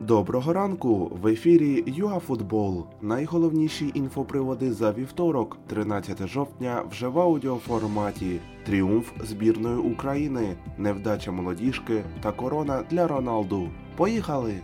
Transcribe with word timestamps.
Доброго 0.00 0.52
ранку! 0.52 1.18
В 1.22 1.26
ефірі 1.26 1.84
ЮАФутбол. 1.86 2.86
Найголовніші 3.02 3.90
інфоприводи 3.94 4.72
за 4.72 4.92
вівторок, 4.92 5.58
13 5.66 6.26
жовтня, 6.26 6.82
вже 6.90 7.08
в 7.08 7.18
аудіоформаті. 7.18 8.40
Тріумф 8.66 9.10
збірної 9.24 9.76
України, 9.76 10.56
невдача 10.78 11.32
молодіжки 11.32 12.02
та 12.22 12.32
корона 12.32 12.84
для 12.90 13.06
Роналду. 13.06 13.68
Поїхали! 13.96 14.54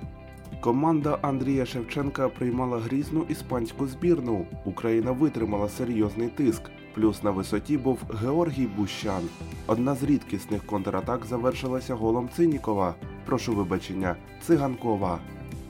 Команда 0.60 1.18
Андрія 1.22 1.66
Шевченка 1.66 2.28
приймала 2.28 2.78
грізну 2.78 3.24
іспанську 3.28 3.86
збірну. 3.86 4.46
Україна 4.64 5.12
витримала 5.12 5.68
серйозний 5.68 6.28
тиск. 6.28 6.62
Плюс 6.94 7.22
на 7.22 7.30
висоті 7.30 7.78
був 7.78 7.98
Георгій 8.20 8.68
Бущан. 8.76 9.22
Одна 9.66 9.94
з 9.94 10.02
рідкісних 10.02 10.66
контратак 10.66 11.26
завершилася 11.26 11.94
голом 11.94 12.28
Цинікова. 12.36 12.94
Прошу 13.26 13.52
вибачення, 13.52 14.16
циганкова. 14.42 15.18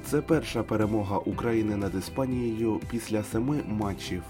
Це 0.04 0.20
перша 0.20 0.62
перемога 0.62 1.18
України 1.18 1.76
над 1.76 1.94
Іспанією 1.94 2.80
після 2.90 3.22
семи 3.22 3.60
матчів. 3.68 4.22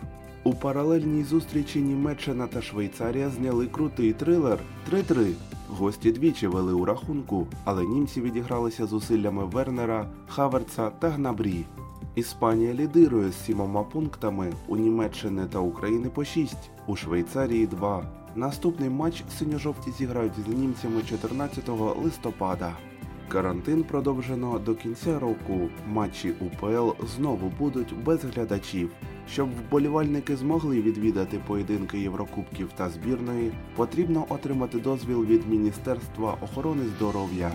У 0.44 0.54
паралельній 0.54 1.24
зустрічі 1.24 1.80
Німеччина 1.82 2.46
та 2.46 2.62
Швейцарія 2.62 3.30
зняли 3.30 3.66
крутий 3.66 4.12
трилер 4.12 4.58
3-3. 4.92 5.32
Гості 5.68 6.12
двічі 6.12 6.46
вели 6.46 6.72
у 6.72 6.84
рахунку, 6.84 7.46
але 7.64 7.84
німці 7.84 8.20
відігралися 8.20 8.86
зусиллями 8.86 9.44
Вернера, 9.44 10.06
Хаверца 10.28 10.90
та 10.90 11.08
Гнабрі. 11.08 11.64
Іспанія 12.14 12.74
лідирує 12.74 13.30
з 13.30 13.44
сімома 13.44 13.82
пунктами, 13.82 14.52
у 14.68 14.76
Німеччини 14.76 15.46
та 15.52 15.58
України 15.58 16.08
по 16.08 16.24
6, 16.24 16.56
у 16.86 16.96
Швейцарії 16.96 17.66
2. 17.66 18.06
Наступний 18.34 18.90
матч 18.90 19.24
синьо-жовті 19.38 19.90
зіграють 19.90 20.32
з 20.46 20.48
німцями 20.48 21.02
14 21.10 21.68
листопада. 22.04 22.72
Карантин 23.28 23.84
продовжено 23.84 24.58
до 24.58 24.74
кінця 24.74 25.18
року. 25.18 25.68
Матчі 25.86 26.32
УПЛ 26.40 27.04
знову 27.16 27.52
будуть 27.58 27.94
без 28.04 28.24
глядачів. 28.24 28.90
Щоб 29.28 29.48
вболівальники 29.50 30.36
змогли 30.36 30.82
відвідати 30.82 31.40
поєдинки 31.46 31.98
Єврокубків 31.98 32.70
та 32.76 32.88
збірної, 32.88 33.52
потрібно 33.76 34.26
отримати 34.28 34.78
дозвіл 34.78 35.24
від 35.24 35.48
Міністерства 35.48 36.36
охорони 36.40 36.82
здоров'я. 36.96 37.52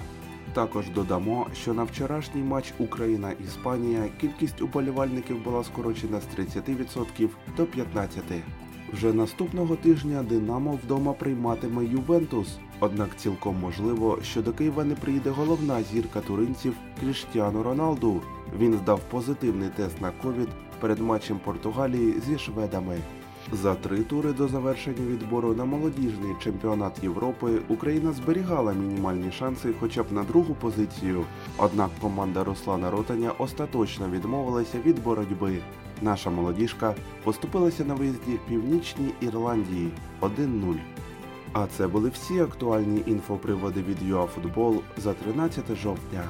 Також 0.53 0.89
додамо, 0.89 1.47
що 1.53 1.73
на 1.73 1.83
вчорашній 1.83 2.41
матч 2.41 2.73
Україна-Іспанія 2.77 4.09
кількість 4.21 4.61
уболівальників 4.61 5.43
була 5.43 5.63
скорочена 5.63 6.21
з 6.21 6.39
30% 6.39 7.29
до 7.57 7.63
15%. 7.63 8.41
Вже 8.93 9.13
наступного 9.13 9.75
тижня 9.75 10.23
Динамо 10.23 10.79
вдома 10.83 11.13
прийматиме 11.13 11.85
Ювентус. 11.85 12.59
Однак 12.79 13.17
цілком 13.17 13.59
можливо, 13.61 14.19
що 14.23 14.41
до 14.41 14.53
Києва 14.53 14.83
не 14.83 14.95
приїде 14.95 15.29
головна 15.29 15.83
зірка 15.83 16.21
туринців 16.21 16.75
Кріштіану 16.99 17.63
Роналду. 17.63 18.21
Він 18.59 18.73
здав 18.73 18.99
позитивний 18.99 19.69
тест 19.75 20.01
на 20.01 20.11
ковід 20.11 20.47
перед 20.79 20.99
матчем 20.99 21.39
Португалії 21.39 22.13
зі 22.27 22.37
шведами. 22.37 22.97
За 23.51 23.75
три 23.75 24.03
тури 24.03 24.33
до 24.33 24.47
завершення 24.47 25.05
відбору 25.07 25.53
на 25.53 25.65
молодіжний 25.65 26.35
чемпіонат 26.43 27.03
Європи 27.03 27.61
Україна 27.67 28.11
зберігала 28.11 28.73
мінімальні 28.73 29.31
шанси 29.31 29.73
хоча 29.79 30.03
б 30.03 30.11
на 30.11 30.23
другу 30.23 30.53
позицію. 30.53 31.25
Однак 31.57 31.89
команда 32.01 32.43
Руслана 32.43 32.91
Ротаня 32.91 33.31
остаточно 33.31 34.09
відмовилася 34.09 34.77
від 34.85 35.03
боротьби. 35.03 35.57
Наша 36.01 36.29
молодіжка 36.29 36.95
поступилася 37.23 37.85
на 37.85 37.93
виїзді 37.93 38.39
Північній 38.47 39.13
Ірландії 39.21 39.91
1-0. 40.21 40.75
А 41.53 41.67
це 41.67 41.87
були 41.87 42.09
всі 42.09 42.39
актуальні 42.39 43.03
інфоприводи 43.05 43.81
від 43.81 44.09
ЮАФутбол 44.09 44.81
за 44.97 45.13
13 45.13 45.75
жовтня. 45.75 46.23